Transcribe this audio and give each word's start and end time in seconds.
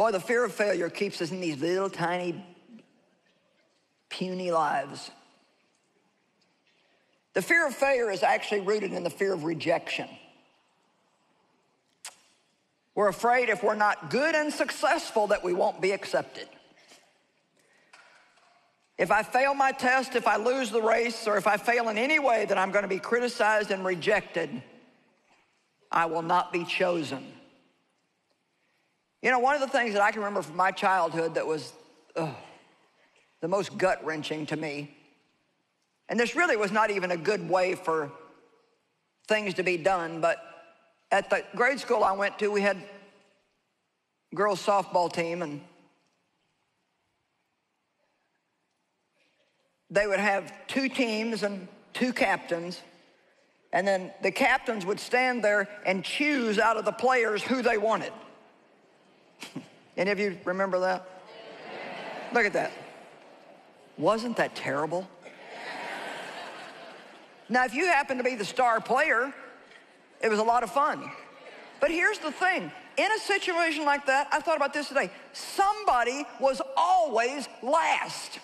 Boy, 0.00 0.12
the 0.12 0.18
fear 0.18 0.46
of 0.46 0.54
failure 0.54 0.88
keeps 0.88 1.20
us 1.20 1.30
in 1.30 1.42
these 1.42 1.60
little 1.60 1.90
tiny, 1.90 2.42
puny 4.08 4.50
lives. 4.50 5.10
The 7.34 7.42
fear 7.42 7.66
of 7.66 7.74
failure 7.74 8.10
is 8.10 8.22
actually 8.22 8.62
rooted 8.62 8.94
in 8.94 9.04
the 9.04 9.10
fear 9.10 9.34
of 9.34 9.44
rejection. 9.44 10.08
We're 12.94 13.08
afraid 13.08 13.50
if 13.50 13.62
we're 13.62 13.74
not 13.74 14.08
good 14.08 14.34
and 14.34 14.50
successful 14.50 15.26
that 15.26 15.44
we 15.44 15.52
won't 15.52 15.82
be 15.82 15.90
accepted. 15.90 16.48
If 18.96 19.10
I 19.10 19.22
fail 19.22 19.52
my 19.52 19.70
test, 19.70 20.16
if 20.16 20.26
I 20.26 20.36
lose 20.36 20.70
the 20.70 20.80
race, 20.80 21.28
or 21.28 21.36
if 21.36 21.46
I 21.46 21.58
fail 21.58 21.90
in 21.90 21.98
any 21.98 22.18
way 22.18 22.46
that 22.46 22.56
I'm 22.56 22.70
going 22.70 22.84
to 22.84 22.88
be 22.88 23.00
criticized 23.00 23.70
and 23.70 23.84
rejected, 23.84 24.62
I 25.92 26.06
will 26.06 26.22
not 26.22 26.54
be 26.54 26.64
chosen. 26.64 27.34
You 29.22 29.30
know, 29.30 29.38
one 29.38 29.54
of 29.54 29.60
the 29.60 29.68
things 29.68 29.92
that 29.92 30.02
I 30.02 30.10
can 30.10 30.20
remember 30.20 30.42
from 30.42 30.56
my 30.56 30.70
childhood 30.70 31.34
that 31.34 31.46
was 31.46 31.72
ugh, 32.16 32.34
the 33.40 33.48
most 33.48 33.76
gut 33.76 34.04
wrenching 34.04 34.46
to 34.46 34.56
me, 34.56 34.96
and 36.08 36.18
this 36.18 36.34
really 36.34 36.56
was 36.56 36.72
not 36.72 36.90
even 36.90 37.10
a 37.12 37.16
good 37.16 37.48
way 37.48 37.74
for 37.74 38.10
things 39.28 39.54
to 39.54 39.62
be 39.62 39.76
done, 39.76 40.20
but 40.20 40.38
at 41.12 41.30
the 41.30 41.44
grade 41.54 41.78
school 41.78 42.02
I 42.02 42.12
went 42.12 42.38
to, 42.40 42.48
we 42.48 42.62
had 42.62 42.76
girls 44.34 44.64
softball 44.64 45.12
team 45.12 45.42
and 45.42 45.60
they 49.88 50.06
would 50.06 50.20
have 50.20 50.52
two 50.66 50.88
teams 50.88 51.42
and 51.42 51.68
two 51.92 52.12
captains. 52.12 52.80
And 53.72 53.86
then 53.86 54.12
the 54.22 54.32
captains 54.32 54.84
would 54.84 54.98
stand 54.98 55.44
there 55.44 55.68
and 55.86 56.04
choose 56.04 56.58
out 56.58 56.76
of 56.76 56.84
the 56.84 56.92
players 56.92 57.42
who 57.42 57.62
they 57.62 57.78
wanted. 57.78 58.12
Any 59.96 60.10
of 60.10 60.18
you 60.18 60.38
remember 60.44 60.80
that? 60.80 61.06
Look 62.32 62.46
at 62.46 62.52
that. 62.52 62.72
Wasn't 63.98 64.36
that 64.36 64.54
terrible? 64.54 65.08
Now, 67.48 67.64
if 67.64 67.74
you 67.74 67.86
happen 67.86 68.16
to 68.18 68.24
be 68.24 68.36
the 68.36 68.44
star 68.44 68.80
player, 68.80 69.34
it 70.20 70.28
was 70.28 70.38
a 70.38 70.44
lot 70.44 70.62
of 70.62 70.70
fun. 70.70 71.10
But 71.80 71.90
here's 71.90 72.18
the 72.18 72.30
thing 72.30 72.70
in 72.96 73.12
a 73.12 73.18
situation 73.18 73.84
like 73.84 74.06
that, 74.06 74.28
I 74.30 74.40
thought 74.40 74.56
about 74.56 74.72
this 74.72 74.88
today. 74.88 75.10
Somebody 75.32 76.24
was 76.38 76.60
always 76.76 77.48
last. 77.62 78.38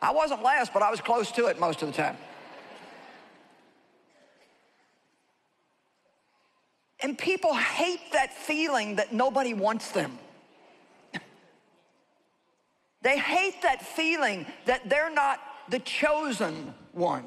I 0.00 0.12
wasn't 0.12 0.42
last, 0.42 0.72
but 0.72 0.82
I 0.82 0.90
was 0.90 1.00
close 1.00 1.30
to 1.32 1.46
it 1.46 1.60
most 1.60 1.82
of 1.82 1.88
the 1.88 1.94
time. 1.94 2.16
And 7.00 7.16
people 7.16 7.54
hate 7.54 8.12
that 8.12 8.32
feeling 8.32 8.96
that 8.96 9.12
nobody 9.12 9.54
wants 9.54 9.92
them. 9.92 10.18
They 13.02 13.16
hate 13.16 13.62
that 13.62 13.86
feeling 13.86 14.44
that 14.66 14.90
they're 14.90 15.12
not 15.12 15.40
the 15.68 15.78
chosen 15.78 16.74
one. 16.92 17.24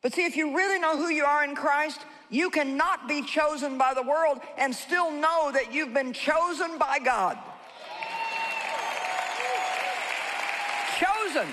But 0.00 0.14
see, 0.14 0.24
if 0.24 0.36
you 0.36 0.56
really 0.56 0.78
know 0.78 0.96
who 0.96 1.08
you 1.08 1.24
are 1.24 1.44
in 1.44 1.54
Christ, 1.54 2.00
you 2.30 2.48
cannot 2.48 3.08
be 3.08 3.22
chosen 3.22 3.76
by 3.76 3.92
the 3.92 4.02
world 4.02 4.40
and 4.56 4.74
still 4.74 5.10
know 5.10 5.50
that 5.52 5.72
you've 5.72 5.92
been 5.92 6.14
chosen 6.14 6.78
by 6.78 6.98
God. 6.98 7.38
chosen, 10.98 11.52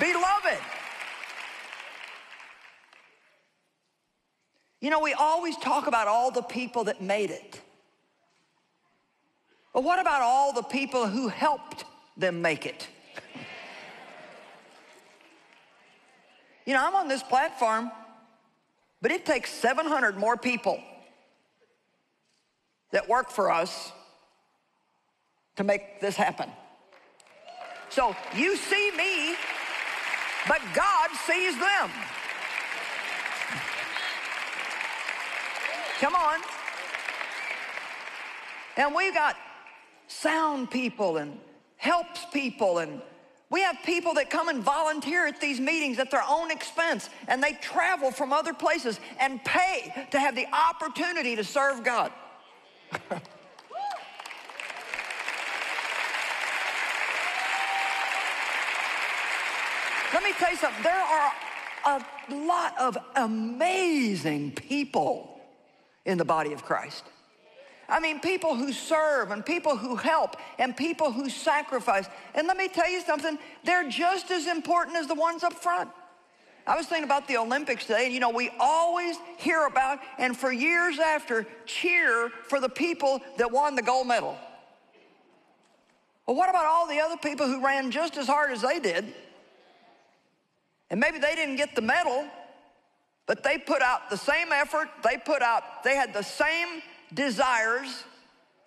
beloved. 0.00 0.81
You 4.82 4.90
know, 4.90 4.98
we 4.98 5.12
always 5.14 5.56
talk 5.58 5.86
about 5.86 6.08
all 6.08 6.32
the 6.32 6.42
people 6.42 6.84
that 6.84 7.00
made 7.00 7.30
it. 7.30 7.60
But 9.72 9.84
what 9.84 10.00
about 10.00 10.22
all 10.22 10.52
the 10.52 10.64
people 10.64 11.06
who 11.06 11.28
helped 11.28 11.84
them 12.16 12.42
make 12.42 12.66
it? 12.66 12.88
You 16.66 16.74
know, 16.74 16.84
I'm 16.84 16.96
on 16.96 17.06
this 17.06 17.22
platform, 17.22 17.92
but 19.00 19.12
it 19.12 19.24
takes 19.24 19.52
700 19.52 20.16
more 20.16 20.36
people 20.36 20.82
that 22.90 23.08
work 23.08 23.30
for 23.30 23.52
us 23.52 23.92
to 25.56 25.64
make 25.64 26.00
this 26.00 26.16
happen. 26.16 26.50
So 27.88 28.16
you 28.34 28.56
see 28.56 28.90
me, 28.96 29.36
but 30.48 30.60
God 30.74 31.10
sees 31.24 31.56
them. 31.56 31.90
Come 36.02 36.16
on. 36.16 36.40
And 38.76 38.92
we've 38.92 39.14
got 39.14 39.36
sound 40.08 40.68
people 40.68 41.18
and 41.18 41.38
helps 41.76 42.24
people 42.32 42.78
and 42.78 43.00
we 43.50 43.60
have 43.62 43.76
people 43.84 44.12
that 44.14 44.28
come 44.28 44.48
and 44.48 44.64
volunteer 44.64 45.28
at 45.28 45.40
these 45.40 45.60
meetings 45.60 46.00
at 46.00 46.10
their 46.10 46.24
own 46.28 46.50
expense 46.50 47.08
and 47.28 47.40
they 47.40 47.52
travel 47.52 48.10
from 48.10 48.32
other 48.32 48.52
places 48.52 48.98
and 49.20 49.44
pay 49.44 50.08
to 50.10 50.18
have 50.18 50.34
the 50.34 50.48
opportunity 50.52 51.36
to 51.36 51.44
serve 51.44 51.84
God. 51.84 52.10
Let 60.12 60.24
me 60.24 60.32
tell 60.32 60.50
you 60.50 60.56
something. 60.56 60.82
There 60.82 60.92
are 60.92 61.32
a 61.86 62.04
lot 62.28 62.76
of 62.76 62.98
amazing 63.14 64.50
people 64.50 65.31
in 66.04 66.18
the 66.18 66.24
body 66.24 66.52
of 66.52 66.64
Christ. 66.64 67.04
I 67.88 68.00
mean, 68.00 68.20
people 68.20 68.54
who 68.54 68.72
serve 68.72 69.30
and 69.30 69.44
people 69.44 69.76
who 69.76 69.96
help 69.96 70.36
and 70.58 70.76
people 70.76 71.12
who 71.12 71.28
sacrifice. 71.28 72.08
And 72.34 72.46
let 72.46 72.56
me 72.56 72.68
tell 72.68 72.90
you 72.90 73.02
something, 73.02 73.38
they're 73.64 73.88
just 73.88 74.30
as 74.30 74.46
important 74.46 74.96
as 74.96 75.06
the 75.06 75.14
ones 75.14 75.44
up 75.44 75.52
front. 75.52 75.90
I 76.66 76.76
was 76.76 76.86
thinking 76.86 77.04
about 77.04 77.26
the 77.26 77.36
Olympics 77.38 77.86
today, 77.86 78.04
and 78.04 78.14
you 78.14 78.20
know, 78.20 78.30
we 78.30 78.50
always 78.60 79.16
hear 79.36 79.66
about 79.66 79.98
and 80.18 80.36
for 80.36 80.52
years 80.52 80.98
after 81.00 81.44
cheer 81.66 82.30
for 82.44 82.60
the 82.60 82.68
people 82.68 83.20
that 83.38 83.50
won 83.50 83.74
the 83.74 83.82
gold 83.82 84.06
medal. 84.06 84.38
Well, 86.26 86.36
what 86.36 86.48
about 86.48 86.66
all 86.66 86.86
the 86.86 87.00
other 87.00 87.16
people 87.16 87.46
who 87.46 87.64
ran 87.64 87.90
just 87.90 88.16
as 88.16 88.28
hard 88.28 88.52
as 88.52 88.62
they 88.62 88.78
did? 88.78 89.12
And 90.88 91.00
maybe 91.00 91.18
they 91.18 91.34
didn't 91.34 91.56
get 91.56 91.74
the 91.74 91.82
medal, 91.82 92.26
but 93.26 93.42
they 93.42 93.58
put 93.58 93.82
out 93.82 94.10
the 94.10 94.16
same 94.16 94.52
effort, 94.52 94.88
they 95.04 95.16
put 95.16 95.42
out, 95.42 95.84
they 95.84 95.94
had 95.94 96.12
the 96.12 96.22
same 96.22 96.82
desires, 97.14 98.04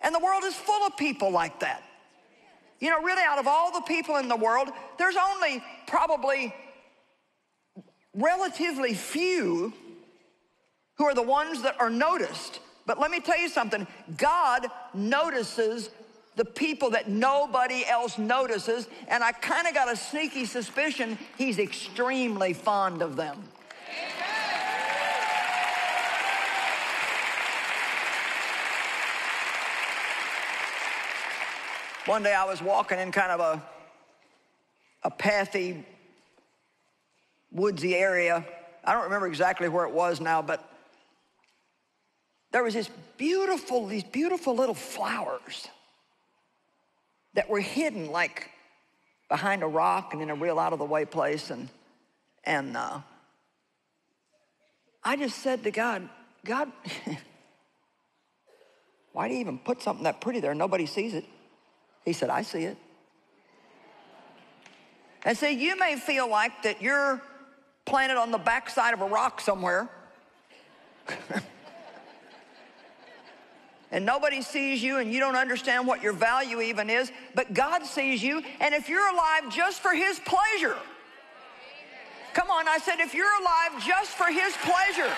and 0.00 0.14
the 0.14 0.18
world 0.18 0.44
is 0.44 0.54
full 0.54 0.86
of 0.86 0.96
people 0.96 1.30
like 1.30 1.60
that. 1.60 1.82
You 2.80 2.90
know, 2.90 3.02
really, 3.02 3.22
out 3.22 3.38
of 3.38 3.46
all 3.46 3.72
the 3.72 3.80
people 3.82 4.16
in 4.16 4.28
the 4.28 4.36
world, 4.36 4.68
there's 4.98 5.16
only 5.16 5.62
probably 5.86 6.54
relatively 8.14 8.94
few 8.94 9.72
who 10.96 11.04
are 11.04 11.14
the 11.14 11.22
ones 11.22 11.62
that 11.62 11.80
are 11.80 11.90
noticed. 11.90 12.60
But 12.86 13.00
let 13.00 13.10
me 13.10 13.20
tell 13.20 13.38
you 13.38 13.48
something 13.48 13.86
God 14.16 14.66
notices 14.94 15.90
the 16.36 16.44
people 16.44 16.90
that 16.90 17.08
nobody 17.08 17.84
else 17.86 18.18
notices, 18.18 18.88
and 19.08 19.24
I 19.24 19.32
kind 19.32 19.66
of 19.66 19.74
got 19.74 19.90
a 19.90 19.96
sneaky 19.96 20.44
suspicion 20.44 21.18
he's 21.38 21.58
extremely 21.58 22.52
fond 22.52 23.00
of 23.00 23.16
them. 23.16 23.42
One 32.06 32.22
day 32.22 32.32
I 32.32 32.44
was 32.44 32.62
walking 32.62 33.00
in 33.00 33.10
kind 33.10 33.32
of 33.32 33.40
a, 33.40 33.62
a 35.02 35.10
pathy, 35.10 35.84
woodsy 37.50 37.96
area. 37.96 38.44
I 38.84 38.92
don't 38.92 39.02
remember 39.04 39.26
exactly 39.26 39.68
where 39.68 39.84
it 39.86 39.92
was 39.92 40.20
now, 40.20 40.40
but 40.40 40.62
there 42.52 42.62
was 42.62 42.74
this 42.74 42.88
beautiful, 43.16 43.88
these 43.88 44.04
beautiful 44.04 44.54
little 44.54 44.74
flowers 44.74 45.66
that 47.34 47.48
were 47.48 47.58
hidden 47.58 48.12
like 48.12 48.50
behind 49.28 49.64
a 49.64 49.66
rock 49.66 50.12
and 50.12 50.22
in 50.22 50.30
a 50.30 50.34
real 50.36 50.60
out 50.60 50.72
of 50.72 50.78
the 50.78 50.84
way 50.84 51.04
place. 51.04 51.50
And, 51.50 51.68
and 52.44 52.76
uh, 52.76 53.00
I 55.02 55.16
just 55.16 55.40
said 55.40 55.64
to 55.64 55.72
God, 55.72 56.08
God, 56.44 56.70
why 59.12 59.26
do 59.26 59.34
you 59.34 59.40
even 59.40 59.58
put 59.58 59.82
something 59.82 60.04
that 60.04 60.20
pretty 60.20 60.38
there? 60.38 60.54
Nobody 60.54 60.86
sees 60.86 61.12
it. 61.12 61.24
He 62.06 62.14
said, 62.14 62.30
I 62.30 62.40
see 62.42 62.62
it. 62.62 62.78
And 65.24 65.36
see, 65.36 65.50
you 65.50 65.76
may 65.76 65.96
feel 65.96 66.30
like 66.30 66.62
that 66.62 66.80
you're 66.80 67.20
planted 67.84 68.16
on 68.16 68.30
the 68.30 68.38
backside 68.38 68.94
of 68.94 69.00
a 69.00 69.06
rock 69.06 69.40
somewhere. 69.40 69.88
and 73.90 74.06
nobody 74.06 74.40
sees 74.40 74.80
you 74.80 74.98
and 74.98 75.12
you 75.12 75.18
don't 75.18 75.34
understand 75.34 75.84
what 75.84 76.00
your 76.00 76.12
value 76.12 76.60
even 76.60 76.88
is, 76.88 77.10
but 77.34 77.52
God 77.52 77.84
sees 77.84 78.22
you. 78.22 78.40
And 78.60 78.72
if 78.72 78.88
you're 78.88 79.12
alive 79.12 79.52
just 79.52 79.80
for 79.80 79.92
His 79.92 80.20
pleasure, 80.20 80.76
come 82.34 82.50
on, 82.50 82.68
I 82.68 82.78
said, 82.78 83.00
if 83.00 83.14
you're 83.14 83.26
alive 83.40 83.84
just 83.84 84.12
for 84.12 84.26
His 84.26 84.56
pleasure, 84.58 85.12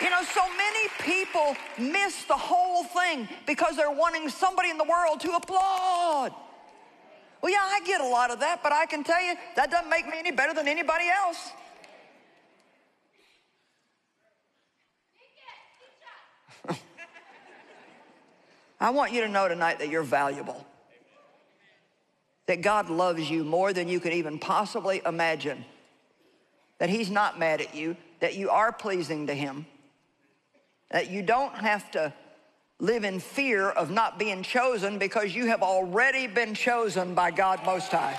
You 0.00 0.10
know, 0.10 0.22
so 0.22 0.42
many 0.56 0.88
people 1.00 1.56
miss 1.76 2.24
the 2.24 2.34
whole 2.36 2.84
thing 2.84 3.28
because 3.46 3.74
they're 3.76 3.90
wanting 3.90 4.28
somebody 4.28 4.70
in 4.70 4.78
the 4.78 4.84
world 4.84 5.18
to 5.20 5.32
applaud. 5.32 6.32
Well, 7.42 7.52
yeah, 7.52 7.62
I 7.62 7.80
get 7.84 8.00
a 8.00 8.06
lot 8.06 8.30
of 8.30 8.38
that, 8.40 8.62
but 8.62 8.72
I 8.72 8.86
can 8.86 9.02
tell 9.02 9.20
you 9.22 9.34
that 9.56 9.70
doesn't 9.70 9.90
make 9.90 10.06
me 10.06 10.14
any 10.18 10.30
better 10.30 10.54
than 10.54 10.68
anybody 10.68 11.06
else. 11.08 11.50
I 18.80 18.90
want 18.90 19.12
you 19.12 19.22
to 19.22 19.28
know 19.28 19.48
tonight 19.48 19.80
that 19.80 19.88
you're 19.88 20.02
valuable. 20.02 20.64
That 22.46 22.62
God 22.62 22.88
loves 22.88 23.28
you 23.28 23.44
more 23.44 23.72
than 23.72 23.88
you 23.88 23.98
could 24.00 24.12
even 24.12 24.38
possibly 24.38 25.02
imagine. 25.04 25.64
That 26.78 26.88
He's 26.88 27.10
not 27.10 27.38
mad 27.38 27.60
at 27.60 27.74
you, 27.74 27.96
that 28.20 28.36
you 28.36 28.50
are 28.50 28.72
pleasing 28.72 29.26
to 29.26 29.34
Him, 29.34 29.66
that 30.90 31.10
you 31.10 31.22
don't 31.22 31.54
have 31.54 31.90
to 31.92 32.12
live 32.80 33.04
in 33.04 33.20
fear 33.20 33.70
of 33.70 33.90
not 33.90 34.18
being 34.18 34.42
chosen 34.42 34.98
because 34.98 35.34
you 35.34 35.46
have 35.46 35.62
already 35.62 36.26
been 36.26 36.54
chosen 36.54 37.14
by 37.14 37.30
God 37.30 37.64
Most 37.64 37.90
High. 37.90 38.16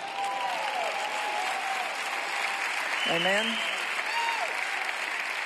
Amen? 3.10 3.58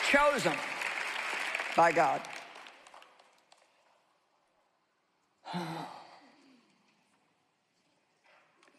Chosen 0.10 0.54
by 1.76 1.92
God. 1.92 2.22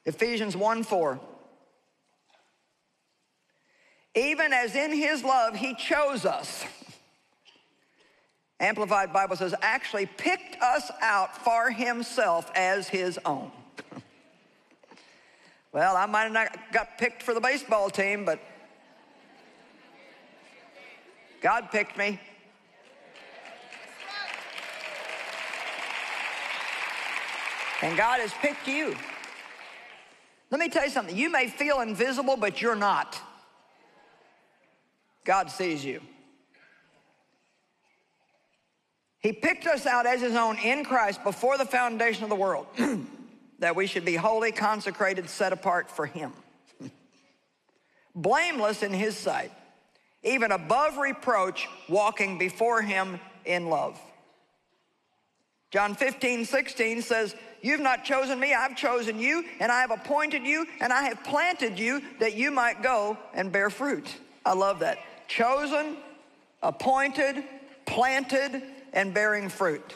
Ephesians 0.05 0.56
1 0.56 0.82
4. 0.82 1.20
Even 4.17 4.52
as 4.52 4.76
in 4.76 4.93
his 4.93 5.25
love 5.25 5.56
he 5.56 5.75
chose 5.75 6.25
us. 6.25 6.64
Amplified 8.61 9.12
Bible 9.12 9.37
says, 9.37 9.55
actually 9.62 10.06
picked 10.06 10.61
us 10.62 10.91
out 11.01 11.45
for 11.45 11.71
himself 11.71 12.51
as 12.55 12.89
his 12.89 13.19
own. 13.25 13.51
well, 15.73 15.97
I 15.97 16.06
might 16.06 16.25
have 16.25 16.33
not 16.33 16.73
got 16.73 16.97
picked 16.99 17.23
for 17.23 17.35
the 17.35 17.41
baseball 17.41 17.91
team, 17.91 18.25
but 18.25 18.39
God 21.43 21.71
picked 21.71 21.99
me. 21.99 22.21
And 27.83 27.99
God 27.99 28.21
has 28.21 28.33
picked 28.41 28.67
you. 28.67 28.97
Let 30.51 30.61
me 30.61 30.69
tell 30.69 30.85
you 30.85 30.91
something. 30.91 31.15
You 31.15 31.31
may 31.31 31.49
feel 31.49 31.81
invisible, 31.81 32.37
but 32.37 32.62
you're 32.62 32.77
not. 32.77 33.21
God 35.25 35.51
sees 35.51 35.85
you. 35.85 36.01
He 39.25 39.32
picked 39.32 39.67
us 39.67 39.87
out 39.87 40.05
as 40.05 40.21
his 40.21 40.35
own 40.35 40.59
in 40.59 40.85
Christ 40.85 41.25
before 41.25 41.56
the 41.56 41.65
foundation 41.65 42.25
of 42.25 42.29
the 42.29 42.37
world, 42.37 42.67
that 43.59 43.75
we 43.75 43.87
should 43.87 44.05
be 44.05 44.17
holy, 44.17 44.53
consecrated, 44.53 45.31
set 45.31 45.50
apart 45.50 45.91
for 45.91 46.05
him. 46.05 46.31
Blameless 48.15 48.82
in 48.82 48.93
his 48.93 49.17
sight, 49.17 49.50
even 50.23 50.53
above 50.53 50.99
reproach, 50.99 51.67
walking 51.88 52.37
before 52.37 52.82
him 52.82 53.19
in 53.47 53.71
love. 53.71 53.99
John 55.70 55.94
15, 55.94 56.44
16 56.44 57.00
says, 57.00 57.35
You've 57.62 57.81
not 57.81 58.05
chosen 58.05 58.38
me, 58.38 58.53
I've 58.53 58.77
chosen 58.77 59.19
you, 59.19 59.43
and 59.59 59.73
I 59.73 59.81
have 59.81 59.91
appointed 59.91 60.43
you, 60.43 60.67
and 60.82 60.93
I 60.93 61.05
have 61.05 61.25
planted 61.25 61.79
you 61.79 62.03
that 62.20 62.35
you 62.35 62.50
might 62.50 62.82
go 62.82 63.17
and 63.32 63.50
bear 63.50 63.70
fruit. 63.70 64.06
I 64.44 64.53
love 64.53 64.81
that. 64.81 64.99
Chosen, 65.29 65.97
appointed, 66.62 67.43
planted, 67.87 68.62
and 68.94 69.12
bearing 69.12 69.50
fruit. 69.50 69.94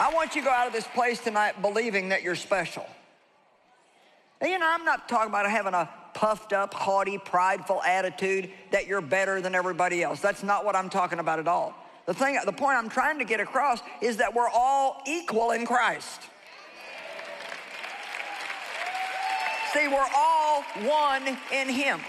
I 0.00 0.14
want 0.14 0.36
you 0.36 0.42
to 0.42 0.46
go 0.46 0.52
out 0.52 0.68
of 0.68 0.72
this 0.72 0.86
place 0.86 1.18
tonight 1.18 1.60
believing 1.60 2.10
that 2.10 2.22
you're 2.22 2.36
special. 2.36 2.86
And 4.40 4.48
you 4.50 4.58
know, 4.58 4.66
I'm 4.66 4.84
not 4.84 5.08
talking 5.08 5.28
about 5.28 5.50
having 5.50 5.74
a 5.74 5.90
puffed 6.14 6.52
up, 6.52 6.72
haughty, 6.72 7.18
prideful 7.18 7.82
attitude 7.82 8.50
that 8.70 8.86
you're 8.86 9.00
better 9.00 9.40
than 9.40 9.56
everybody 9.56 10.02
else. 10.02 10.20
That's 10.20 10.44
not 10.44 10.64
what 10.64 10.76
I'm 10.76 10.88
talking 10.88 11.18
about 11.18 11.40
at 11.40 11.48
all. 11.48 11.74
The 12.06 12.14
thing, 12.14 12.38
the 12.46 12.52
point 12.52 12.78
I'm 12.78 12.88
trying 12.88 13.18
to 13.18 13.24
get 13.24 13.40
across 13.40 13.80
is 14.00 14.18
that 14.18 14.34
we're 14.34 14.48
all 14.48 15.02
equal 15.06 15.50
in 15.50 15.66
Christ. 15.66 16.22
See, 19.74 19.88
we're 19.88 20.06
all 20.16 20.62
one 20.84 21.36
in 21.52 21.68
Him. 21.68 22.00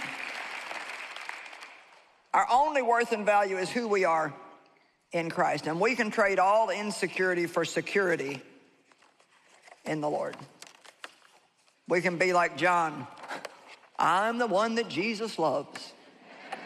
Our 2.33 2.47
only 2.51 2.81
worth 2.81 3.11
and 3.11 3.25
value 3.25 3.57
is 3.57 3.69
who 3.69 3.87
we 3.87 4.05
are 4.05 4.33
in 5.11 5.29
Christ. 5.29 5.67
And 5.67 5.79
we 5.79 5.95
can 5.95 6.11
trade 6.11 6.39
all 6.39 6.69
insecurity 6.69 7.47
for 7.47 7.65
security 7.65 8.41
in 9.85 10.01
the 10.01 10.09
Lord. 10.09 10.35
We 11.87 12.01
can 12.01 12.17
be 12.17 12.33
like 12.33 12.55
John. 12.55 13.07
I'm 13.97 14.37
the 14.37 14.47
one 14.47 14.75
that 14.75 14.89
Jesus 14.89 15.39
loves. 15.39 15.91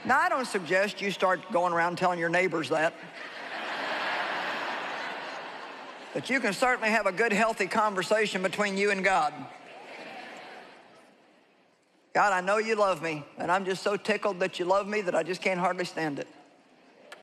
Now, 0.05 0.19
I 0.19 0.27
don't 0.27 0.45
suggest 0.45 1.01
you 1.01 1.11
start 1.11 1.39
going 1.53 1.71
around 1.71 1.97
telling 1.97 2.19
your 2.19 2.29
neighbors 2.29 2.69
that. 2.69 2.93
but 6.13 6.29
you 6.29 6.41
can 6.41 6.51
certainly 6.51 6.89
have 6.89 7.05
a 7.05 7.13
good, 7.13 7.31
healthy 7.31 7.67
conversation 7.67 8.43
between 8.43 8.77
you 8.77 8.91
and 8.91 9.01
God. 9.01 9.33
God, 12.13 12.31
I 12.31 12.41
know 12.41 12.57
you 12.59 12.75
love 12.75 13.01
me, 13.01 13.23
and 13.39 13.51
I'm 13.51 13.65
just 13.65 13.81
so 13.81 13.97
tickled 13.97 14.39
that 14.39 14.59
you 14.59 14.65
love 14.65 14.87
me 14.87 15.01
that 15.01 15.15
I 15.15 15.23
just 15.23 15.41
can't 15.41 15.59
hardly 15.59 15.85
stand 15.85 16.19
it. 16.19 16.27